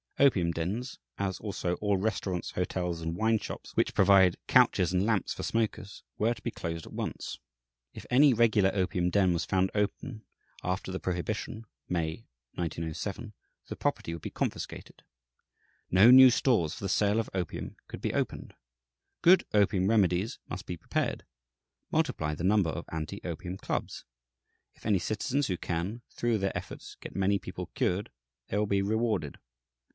Opium 0.19 0.51
dens, 0.51 0.99
as 1.17 1.39
also 1.39 1.75
all 1.75 1.97
restaurants, 1.97 2.51
hotels, 2.51 3.01
and 3.01 3.15
wine 3.15 3.39
shops 3.39 3.75
which 3.75 3.95
provide 3.95 4.37
couches 4.47 4.93
and 4.93 5.05
lamps 5.05 5.33
for 5.33 5.41
smokers 5.41 6.03
were 6.17 6.33
to 6.33 6.41
be 6.43 6.51
closed 6.51 6.85
at 6.85 6.93
once. 6.93 7.39
If 7.93 8.05
any 8.09 8.31
regular 8.33 8.71
opium 8.73 9.09
den 9.09 9.33
was 9.33 9.45
found 9.45 9.71
open 9.73 10.23
after 10.63 10.91
the 10.91 10.99
prohibition 10.99 11.65
(May, 11.89 12.27
1907), 12.53 13.33
the 13.67 13.75
property 13.75 14.13
would 14.13 14.21
be 14.21 14.29
confiscated. 14.31 15.03
No 15.89 16.09
new 16.11 16.29
stores 16.31 16.75
for 16.75 16.83
the 16.83 16.89
sale 16.89 17.19
of 17.19 17.29
opium 17.33 17.75
could 17.87 18.01
be 18.01 18.13
opened. 18.13 18.55
"Good 19.23 19.43
opium 19.53 19.87
remedies 19.87 20.39
must 20.47 20.65
be 20.67 20.77
prepared. 20.77 21.25
Multiply 21.91 22.35
the 22.35 22.43
number 22.43 22.69
of 22.69 22.85
anti 22.91 23.21
opium 23.23 23.57
clubs. 23.57 24.05
If 24.73 24.85
any 24.85 24.99
citizens 24.99 25.45
who 25.47 25.57
can, 25.57 26.01
through 26.11 26.39
their 26.39 26.55
efforts, 26.55 26.95
get 27.01 27.15
many 27.15 27.37
people 27.39 27.67
cured, 27.73 28.11
they 28.47 28.57
will 28.57 28.67
be 28.67 28.83
rewarded.... 28.83 29.39